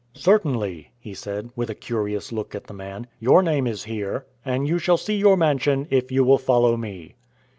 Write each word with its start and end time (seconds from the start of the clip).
"Certainly," 0.15 0.93
he 0.97 1.13
said, 1.13 1.51
with 1.55 1.69
a 1.69 1.75
curious 1.75 2.31
look 2.31 2.55
at 2.55 2.63
the 2.63 2.73
man, 2.73 3.05
"your 3.19 3.43
name 3.43 3.67
is 3.67 3.83
here; 3.83 4.25
and 4.43 4.67
you 4.67 4.79
shall 4.79 4.97
see 4.97 5.15
your 5.17 5.37
mansion 5.37 5.87
if 5.91 6.11
you 6.11 6.23
will 6.23 6.39
follow 6.39 6.75
me." 6.75 7.13